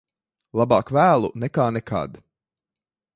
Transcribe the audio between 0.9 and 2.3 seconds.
vēlu nekā nekad.